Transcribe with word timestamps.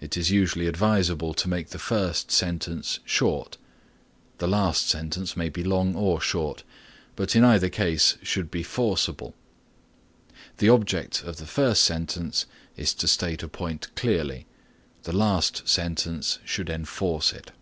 It 0.00 0.16
is 0.16 0.30
usually 0.30 0.66
advisable 0.66 1.34
to 1.34 1.46
make 1.46 1.68
the 1.68 1.78
first 1.78 2.30
sentence 2.30 3.00
short; 3.04 3.58
the 4.38 4.48
last 4.48 4.88
sentence 4.88 5.36
may 5.36 5.50
be 5.50 5.62
long 5.62 5.94
or 5.94 6.22
short, 6.22 6.62
but 7.16 7.36
in 7.36 7.44
either 7.44 7.68
case 7.68 8.16
should 8.22 8.50
be 8.50 8.62
forcible. 8.62 9.34
The 10.56 10.70
object 10.70 11.22
of 11.22 11.36
the 11.36 11.44
first 11.44 11.84
sentence 11.84 12.46
is 12.78 12.94
to 12.94 13.06
state 13.06 13.42
a 13.42 13.48
point 13.48 13.94
clearly; 13.94 14.46
the 15.02 15.12
last 15.12 15.68
sentence 15.68 16.38
should 16.46 16.70
enforce 16.70 17.34
it. 17.34 17.52